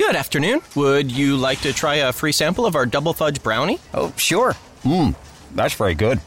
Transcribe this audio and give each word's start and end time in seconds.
Good 0.00 0.16
afternoon. 0.16 0.62
Would 0.76 1.12
you 1.12 1.36
like 1.36 1.60
to 1.60 1.74
try 1.74 1.96
a 1.96 2.10
free 2.14 2.32
sample 2.32 2.64
of 2.64 2.74
our 2.74 2.86
double 2.86 3.12
fudge 3.12 3.42
brownie? 3.42 3.78
Oh, 3.92 4.14
sure. 4.16 4.54
Mmm, 4.82 5.14
that's 5.54 5.74
very 5.74 5.94
good. 5.94 6.20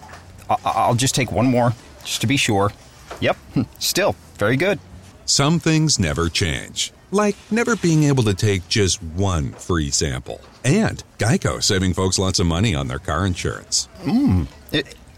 I- 0.47 0.57
I'll 0.63 0.93
just 0.93 1.15
take 1.15 1.31
one 1.31 1.47
more, 1.47 1.73
just 2.05 2.21
to 2.21 2.28
be 2.28 2.38
sure. 2.38 2.71
Yep, 3.20 3.36
hmm, 3.55 3.62
still 3.79 4.15
very 4.38 4.57
good. 4.57 4.78
Some 5.25 5.57
things 5.59 5.97
never 5.97 6.29
change, 6.29 6.94
like 7.09 7.36
never 7.49 7.75
being 7.75 8.04
able 8.04 8.21
to 8.25 8.36
take 8.36 8.67
just 8.70 9.01
one 9.01 9.54
free 9.54 9.90
sample. 9.90 10.40
And 10.64 11.04
Geico 11.18 11.62
saving 11.64 11.96
folks 11.96 12.20
lots 12.20 12.38
of 12.40 12.46
money 12.46 12.76
on 12.76 12.88
their 12.90 13.00
car 13.00 13.26
insurance. 13.26 13.90
Mmm, 14.04 14.46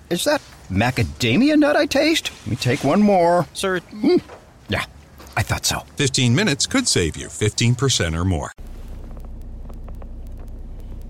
is 0.09 0.23
that 0.23 0.41
macadamia 0.71 1.57
nut 1.57 1.75
I 1.75 1.87
taste? 1.87 2.31
Let 2.45 2.47
me 2.51 2.55
take 2.55 2.85
one 2.85 3.01
more. 3.01 3.47
Sir, 3.53 3.81
Mm. 3.91 4.21
Yeah, 4.69 4.85
I 5.37 5.43
thought 5.43 5.65
so. 5.65 5.79
15 5.97 6.33
minutes 6.33 6.65
could 6.67 6.87
save 6.87 7.17
you 7.17 7.27
15% 7.27 8.17
or 8.17 8.25
more. 8.25 8.51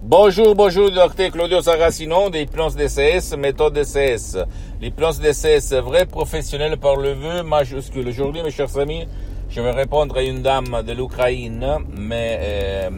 Bonjour, 0.07 0.53
bonjour, 0.53 0.91
docteur 0.91 1.31
Claudio 1.31 1.61
Saracino 1.61 2.29
de 2.29 2.37
l'hypnose 2.37 2.75
DCS, 2.75 3.35
méthode 3.37 3.73
DCS. 3.73 4.37
L'hypnose 4.79 5.19
DCS, 5.19 5.73
vrai 5.81 6.05
professionnel 6.05 6.77
par 6.77 6.95
le 6.97 7.13
vœu 7.13 7.41
majuscule. 7.41 8.07
Aujourd'hui, 8.07 8.43
mes 8.43 8.51
chers 8.51 8.77
amis, 8.77 9.07
je 9.49 9.61
vais 9.61 9.71
répondre 9.71 10.17
à 10.17 10.21
une 10.21 10.43
dame 10.43 10.83
de 10.85 10.93
l'Ukraine, 10.93 11.65
mais 11.97 12.37
euh, 12.39 12.89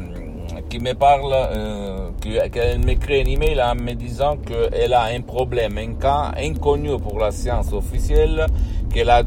qui 0.69 0.79
me 0.79 0.93
parle, 0.93 1.31
euh, 1.33 2.09
qu'elle 2.51 2.83
m'écrit 2.83 3.21
un 3.21 3.25
email 3.25 3.61
en 3.61 3.75
me 3.75 3.93
disant 3.93 4.35
qu'elle 4.37 4.93
a 4.93 5.03
un 5.03 5.21
problème, 5.21 5.77
un 5.77 5.93
cas 5.93 6.33
inconnu 6.37 6.97
pour 6.99 7.19
la 7.19 7.31
science 7.31 7.71
officielle, 7.71 8.45
qu'elle 8.93 9.09
a 9.09 9.21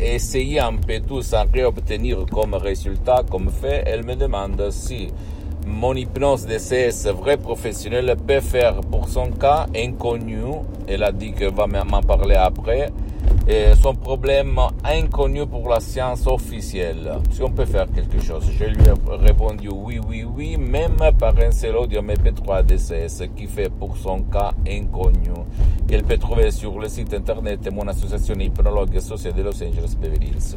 essayé 0.00 0.60
un 0.60 0.76
peu 0.76 1.00
tout 1.00 1.22
sans 1.22 1.44
rien 1.52 1.66
obtenir 1.66 2.24
comme 2.30 2.54
résultat, 2.54 3.22
comme 3.30 3.50
fait. 3.50 3.82
Elle 3.86 4.04
me 4.04 4.14
demande 4.14 4.70
si 4.70 5.08
mon 5.66 5.94
hypnose 5.94 6.46
DCS 6.46 7.08
vrai 7.12 7.36
professionnel 7.36 8.16
peut 8.26 8.40
faire 8.40 8.80
pour 8.80 9.08
son 9.08 9.30
cas 9.30 9.66
inconnu, 9.76 10.40
elle 10.86 11.02
a 11.02 11.12
dit 11.12 11.32
qu'elle 11.32 11.52
va 11.52 11.66
m'en 11.66 12.00
parler 12.00 12.36
après, 12.36 12.90
son 13.80 13.94
problème 13.94 14.60
inconnu 14.84 15.46
pour 15.46 15.68
la 15.68 15.80
science 15.80 16.26
officielle. 16.26 17.18
Si 17.30 17.42
on 17.42 17.50
peut 17.50 17.64
faire 17.64 17.86
quelque 17.90 18.20
chose. 18.22 18.44
Je 18.58 18.64
lui 18.64 18.84
ai 18.84 18.92
répondu 19.24 19.68
oui, 19.70 19.98
oui, 20.06 20.24
oui, 20.24 20.56
même 20.58 20.96
par 21.18 21.34
un 21.38 21.50
seul 21.50 21.76
audio 21.76 22.02
MP3 22.02 22.62
DCS 22.64 23.28
qui 23.34 23.46
fait 23.46 23.70
pour 23.70 23.96
son 23.96 24.20
cas 24.24 24.52
inconnu, 24.68 25.30
qu'elle 25.86 26.04
peut 26.04 26.18
trouver 26.18 26.50
sur 26.50 26.78
le 26.78 26.88
site 26.88 27.14
internet 27.14 27.62
de 27.62 27.70
mon 27.70 27.88
association 27.88 28.34
hypnologue 28.34 28.94
associée 28.96 29.32
de 29.32 29.42
Los 29.42 29.62
Angeles 29.62 29.96
Beverly 29.98 30.28
Hills. 30.28 30.56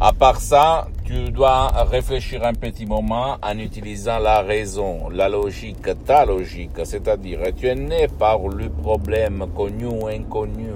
À 0.00 0.12
part 0.12 0.40
ça, 0.40 0.88
tu 1.04 1.30
dois 1.30 1.68
réfléchir 1.84 2.44
un 2.44 2.54
petit 2.54 2.86
moment 2.86 3.36
en 3.42 3.58
utilisant 3.58 4.18
la 4.18 4.40
raison, 4.40 5.08
la 5.10 5.28
logique, 5.28 5.88
ta 6.04 6.24
logique, 6.24 6.84
c'est-à-dire 6.84 7.40
tu 7.56 7.68
es 7.68 7.74
né 7.74 8.08
par 8.18 8.38
le 8.48 8.70
problème 8.70 9.46
connu 9.54 9.86
ou 9.86 10.08
inconnu 10.08 10.70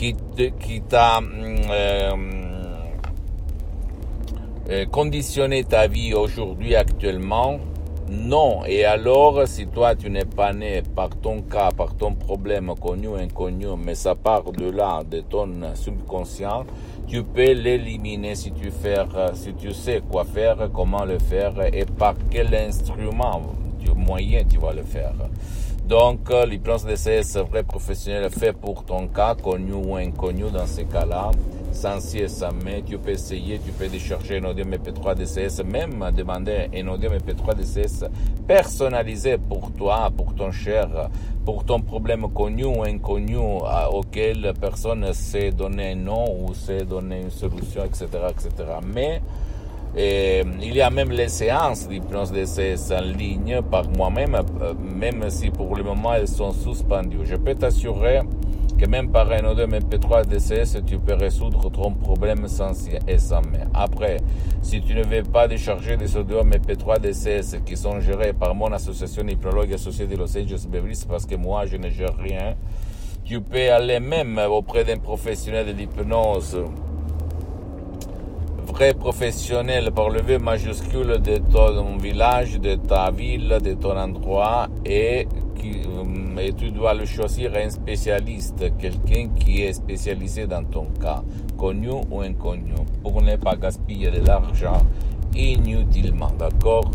qui, 0.00 0.16
qui 0.58 0.80
t'a 0.80 1.18
euh, 1.20 2.10
euh, 4.70 4.86
conditionné 4.86 5.62
ta 5.64 5.88
vie 5.88 6.14
aujourd'hui 6.14 6.74
actuellement? 6.74 7.58
Non. 8.08 8.64
Et 8.64 8.86
alors, 8.86 9.46
si 9.46 9.66
toi, 9.66 9.94
tu 9.94 10.08
n'es 10.08 10.24
pas 10.24 10.54
né 10.54 10.82
par 10.96 11.10
ton 11.10 11.42
cas, 11.42 11.68
par 11.76 11.94
ton 11.96 12.14
problème 12.14 12.72
connu 12.80 13.08
ou 13.08 13.16
inconnu, 13.16 13.66
mais 13.76 13.94
ça 13.94 14.14
part 14.14 14.50
de 14.52 14.70
là, 14.70 15.02
de 15.08 15.20
ton 15.20 15.50
subconscient, 15.74 16.64
tu 17.06 17.22
peux 17.22 17.52
l'éliminer 17.52 18.34
si 18.34 18.52
tu 18.52 18.70
fais, 18.70 18.96
si 19.34 19.52
tu 19.52 19.74
sais 19.74 20.00
quoi 20.10 20.24
faire, 20.24 20.70
comment 20.72 21.04
le 21.04 21.18
faire 21.18 21.52
et 21.74 21.84
par 21.84 22.14
quel 22.30 22.54
instrument, 22.54 23.42
du 23.78 23.92
moyen 23.92 24.44
tu 24.44 24.58
vas 24.58 24.72
le 24.72 24.82
faire. 24.82 25.12
Donc, 25.90 26.30
l'hypnose 26.46 26.84
DCS 26.84 27.38
vrai 27.50 27.64
professionnel 27.64 28.30
fait 28.30 28.52
pour 28.52 28.84
ton 28.84 29.08
cas, 29.08 29.34
connu 29.34 29.72
ou 29.72 29.96
inconnu 29.96 30.44
dans 30.44 30.64
ces 30.64 30.84
cas-là, 30.84 31.32
sans 31.72 31.98
si 31.98 32.18
et 32.18 32.28
sans 32.28 32.52
mais, 32.64 32.84
tu 32.86 32.96
peux 32.96 33.10
essayer, 33.10 33.58
tu 33.58 33.72
peux 33.72 33.88
décharger 33.88 34.38
un 34.38 34.44
audio 34.44 34.64
MP3 34.64 35.16
DCS, 35.16 35.64
même 35.64 36.08
demander 36.16 36.68
un 36.72 36.86
audio 36.86 37.10
MP3 37.10 37.56
DCS 37.56 38.04
personnalisé 38.46 39.36
pour 39.36 39.72
toi, 39.72 40.12
pour 40.16 40.32
ton 40.36 40.52
cher, 40.52 41.10
pour 41.44 41.64
ton 41.64 41.80
problème 41.80 42.32
connu 42.32 42.66
ou 42.66 42.84
inconnu 42.84 43.38
auquel 43.90 44.52
personne 44.60 45.12
sait 45.12 45.50
donner 45.50 45.90
un 45.90 45.96
nom 45.96 46.44
ou 46.44 46.54
sait 46.54 46.84
donner 46.84 47.22
une 47.22 47.30
solution, 47.32 47.84
etc., 47.84 48.06
etc. 48.28 48.50
Mais, 48.94 49.20
et 49.96 50.42
il 50.62 50.74
y 50.74 50.80
a 50.80 50.90
même 50.90 51.10
les 51.10 51.28
séances 51.28 51.88
d'hypnose 51.88 52.30
DCS 52.30 52.92
en 52.92 53.00
ligne 53.00 53.60
par 53.62 53.88
moi-même, 53.96 54.36
même 54.80 55.28
si 55.30 55.50
pour 55.50 55.74
le 55.74 55.82
moment 55.82 56.14
elles 56.14 56.28
sont 56.28 56.52
suspendues. 56.52 57.24
Je 57.24 57.36
peux 57.36 57.54
t'assurer 57.54 58.20
que 58.78 58.86
même 58.86 59.10
par 59.10 59.30
un 59.32 59.44
audio 59.44 59.66
MP3 59.66 60.26
DCS, 60.26 60.82
tu 60.86 60.98
peux 60.98 61.14
résoudre 61.14 61.70
ton 61.70 61.92
problème 61.92 62.46
sans 62.46 62.72
et 63.06 63.18
sans 63.18 63.42
mais. 63.42 63.66
Après, 63.74 64.18
si 64.62 64.80
tu 64.80 64.94
ne 64.94 65.04
veux 65.04 65.22
pas 65.24 65.48
décharger 65.48 65.96
des 65.96 66.16
audios 66.16 66.44
MP3 66.44 67.00
DCS 67.00 67.60
qui 67.66 67.76
sont 67.76 68.00
gérés 68.00 68.32
par 68.32 68.54
mon 68.54 68.72
association 68.72 69.26
hypnologue 69.26 69.74
associée 69.74 70.06
de 70.06 70.16
Los 70.16 70.36
Angeles 70.38 70.66
Beverly 70.70 70.98
parce 71.08 71.26
que 71.26 71.34
moi 71.34 71.66
je 71.66 71.76
ne 71.76 71.90
gère 71.90 72.16
rien, 72.16 72.54
tu 73.24 73.40
peux 73.40 73.70
aller 73.70 74.00
même 74.00 74.40
auprès 74.50 74.84
d'un 74.84 74.98
professionnel 74.98 75.66
de 75.66 75.72
l'hypnose 75.72 76.64
professionnel 78.88 79.90
par 79.92 80.08
le 80.08 80.22
V 80.22 80.38
majuscule 80.38 81.20
de 81.20 81.36
ton 81.36 81.98
village, 81.98 82.58
de 82.58 82.76
ta 82.76 83.10
ville, 83.10 83.58
de 83.62 83.74
ton 83.74 83.96
endroit 83.96 84.68
et, 84.86 85.28
qui, 85.56 85.82
et 86.40 86.52
tu 86.54 86.70
dois 86.70 86.94
le 86.94 87.04
choisir 87.04 87.52
un 87.54 87.68
spécialiste, 87.68 88.76
quelqu'un 88.78 89.28
qui 89.36 89.62
est 89.62 89.74
spécialisé 89.74 90.46
dans 90.46 90.64
ton 90.64 90.86
cas, 90.98 91.22
connu 91.58 91.90
ou 92.10 92.22
inconnu, 92.22 92.72
pour 93.02 93.20
ne 93.20 93.36
pas 93.36 93.54
gaspiller 93.54 94.10
de 94.10 94.26
l'argent 94.26 94.82
inutilement, 95.36 96.32
d'accord? 96.38 96.90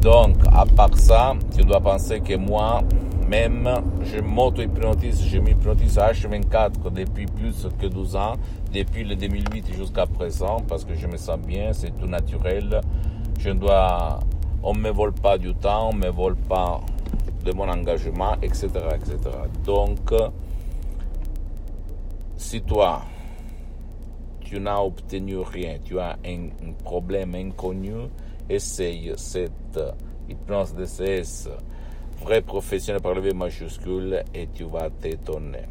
Donc, 0.00 0.36
à 0.52 0.64
part 0.64 0.96
ça, 0.96 1.34
tu 1.54 1.64
dois 1.64 1.80
penser 1.80 2.20
que 2.20 2.36
moi, 2.36 2.82
même, 3.34 3.68
je 4.02 4.20
m'auto-hypnotise, 4.20 5.26
je 5.26 5.38
m'hypnotise 5.38 5.96
H24 5.96 6.92
depuis 6.92 7.26
plus 7.26 7.66
que 7.80 7.86
12 7.86 8.14
ans, 8.14 8.34
depuis 8.72 9.02
le 9.02 9.16
2008 9.16 9.74
jusqu'à 9.74 10.06
présent, 10.06 10.58
parce 10.68 10.84
que 10.84 10.94
je 10.94 11.08
me 11.08 11.16
sens 11.16 11.38
bien, 11.40 11.72
c'est 11.72 11.90
tout 11.98 12.06
naturel. 12.06 12.80
Je 13.40 13.50
dois, 13.50 14.20
on 14.62 14.74
ne 14.74 14.78
me 14.78 14.90
vole 14.90 15.12
pas 15.14 15.36
du 15.36 15.52
temps, 15.52 15.88
on 15.90 15.94
ne 15.94 16.06
me 16.06 16.10
vole 16.10 16.36
pas 16.36 16.80
de 17.44 17.52
mon 17.52 17.68
engagement, 17.68 18.36
etc., 18.40 18.68
etc. 18.94 19.16
Donc, 19.64 20.12
si 22.36 22.62
toi, 22.62 23.02
tu 24.40 24.60
n'as 24.60 24.78
obtenu 24.78 25.38
rien, 25.38 25.78
tu 25.84 25.98
as 25.98 26.16
un, 26.24 26.44
un 26.68 26.72
problème 26.84 27.34
inconnu, 27.34 27.94
essaye 28.48 29.12
cette 29.16 29.80
hypnose 30.28 30.72
DCS 30.74 31.48
vrai 32.24 32.40
professionnel 32.40 33.02
par 33.02 33.14
le 33.14 33.20
V 33.20 33.34
majuscule 33.34 34.24
et 34.32 34.48
tu 34.54 34.64
vas 34.64 34.88
t'étonner. 34.88 35.66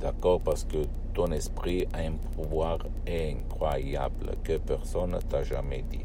D'accord 0.00 0.42
Parce 0.42 0.64
que 0.64 0.76
ton 1.14 1.32
esprit 1.32 1.86
a 1.94 2.00
un 2.00 2.12
pouvoir 2.36 2.80
incroyable 3.08 4.36
que 4.44 4.58
personne 4.58 5.12
ne 5.12 5.18
t'a 5.18 5.42
jamais 5.42 5.82
dit. 5.90 6.04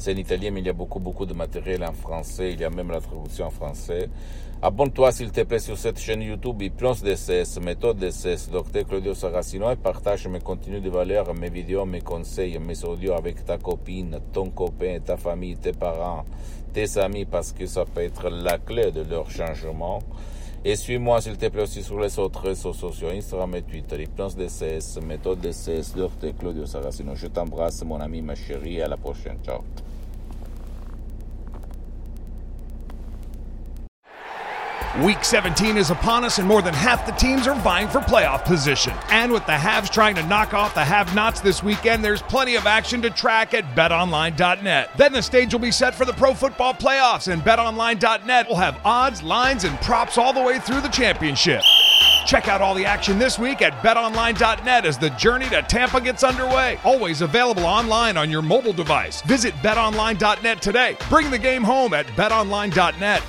C'est 0.00 0.14
en 0.14 0.16
italien, 0.16 0.50
mais 0.50 0.60
il 0.60 0.66
y 0.66 0.70
a 0.70 0.72
beaucoup, 0.72 0.98
beaucoup 0.98 1.26
de 1.26 1.34
matériel 1.34 1.84
en 1.84 1.92
français. 1.92 2.54
Il 2.54 2.60
y 2.60 2.64
a 2.64 2.70
même 2.70 2.90
la 2.90 3.02
traduction 3.02 3.44
en 3.44 3.50
français. 3.50 4.08
Abonne-toi, 4.62 5.12
s'il 5.12 5.30
te 5.30 5.42
plaît, 5.42 5.58
sur 5.58 5.76
cette 5.76 5.98
chaîne 5.98 6.22
YouTube 6.22 6.62
Hypnose 6.62 7.02
DCS, 7.02 7.60
méthode 7.62 7.98
DCS, 7.98 8.48
Dr 8.50 8.86
Claudio 8.88 9.12
Saracino, 9.12 9.70
et 9.70 9.76
partage 9.76 10.26
mes 10.26 10.40
contenus 10.40 10.82
de 10.82 10.88
valeur, 10.88 11.34
mes 11.34 11.50
vidéos, 11.50 11.84
mes 11.84 12.00
conseils, 12.00 12.58
mes 12.58 12.82
audios 12.82 13.12
avec 13.12 13.44
ta 13.44 13.58
copine, 13.58 14.20
ton 14.32 14.48
copain, 14.48 15.00
ta 15.04 15.18
famille, 15.18 15.56
tes 15.56 15.72
parents, 15.72 16.24
tes 16.72 16.96
amis, 16.96 17.26
parce 17.26 17.52
que 17.52 17.66
ça 17.66 17.84
peut 17.84 18.00
être 18.00 18.30
la 18.30 18.56
clé 18.56 18.92
de 18.92 19.02
leur 19.02 19.30
changement. 19.30 19.98
Et 20.64 20.76
suis-moi, 20.76 21.20
s'il 21.20 21.36
te 21.36 21.46
plaît, 21.48 21.64
aussi 21.64 21.82
sur 21.82 22.00
les 22.00 22.18
autres 22.18 22.40
réseaux 22.40 22.72
sociaux, 22.72 23.08
Instagram 23.08 23.54
et 23.54 23.62
Twitter, 23.62 24.02
Hypnose 24.02 24.34
DCS, 24.34 24.98
méthode 25.06 25.40
DCS, 25.40 25.94
Dr 25.94 26.34
Claudio 26.38 26.64
Saracino. 26.64 27.14
Je 27.14 27.26
t'embrasse, 27.26 27.84
mon 27.84 28.00
ami, 28.00 28.22
ma 28.22 28.34
chérie, 28.34 28.80
à 28.80 28.88
la 28.88 28.96
prochaine. 28.96 29.36
Ciao. 29.44 29.60
Week 35.02 35.24
17 35.24 35.76
is 35.76 35.90
upon 35.90 36.24
us, 36.24 36.38
and 36.38 36.48
more 36.48 36.62
than 36.62 36.74
half 36.74 37.06
the 37.06 37.12
teams 37.12 37.46
are 37.46 37.54
vying 37.60 37.88
for 37.88 38.00
playoff 38.00 38.44
position. 38.44 38.92
And 39.10 39.30
with 39.30 39.46
the 39.46 39.56
haves 39.56 39.88
trying 39.88 40.16
to 40.16 40.26
knock 40.26 40.52
off 40.52 40.74
the 40.74 40.84
have 40.84 41.14
nots 41.14 41.40
this 41.40 41.62
weekend, 41.62 42.04
there's 42.04 42.22
plenty 42.22 42.56
of 42.56 42.66
action 42.66 43.00
to 43.02 43.10
track 43.10 43.54
at 43.54 43.76
betonline.net. 43.76 44.90
Then 44.96 45.12
the 45.12 45.22
stage 45.22 45.52
will 45.52 45.60
be 45.60 45.70
set 45.70 45.94
for 45.94 46.04
the 46.04 46.12
pro 46.12 46.34
football 46.34 46.74
playoffs, 46.74 47.32
and 47.32 47.40
betonline.net 47.42 48.48
will 48.48 48.56
have 48.56 48.80
odds, 48.84 49.22
lines, 49.22 49.64
and 49.64 49.80
props 49.80 50.18
all 50.18 50.32
the 50.32 50.42
way 50.42 50.58
through 50.58 50.80
the 50.80 50.88
championship. 50.88 51.62
Check 52.26 52.48
out 52.48 52.60
all 52.60 52.74
the 52.74 52.84
action 52.84 53.18
this 53.18 53.38
week 53.38 53.62
at 53.62 53.72
betonline.net 53.82 54.84
as 54.84 54.98
the 54.98 55.10
journey 55.10 55.48
to 55.50 55.62
Tampa 55.62 56.00
gets 56.00 56.24
underway. 56.24 56.78
Always 56.84 57.22
available 57.22 57.64
online 57.64 58.16
on 58.16 58.28
your 58.28 58.42
mobile 58.42 58.72
device. 58.72 59.22
Visit 59.22 59.54
betonline.net 59.54 60.60
today. 60.60 60.96
Bring 61.08 61.30
the 61.30 61.38
game 61.38 61.62
home 61.62 61.94
at 61.94 62.06
betonline.net. 62.08 63.22